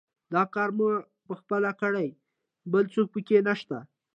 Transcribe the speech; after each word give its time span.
دا 0.33 0.43
کار 0.53 0.69
ما 0.77 0.89
پخپله 1.27 1.71
کړی، 1.81 2.09
بل 2.71 2.83
څوک 2.93 3.07
پکې 3.13 3.37
نشته. 3.47 3.77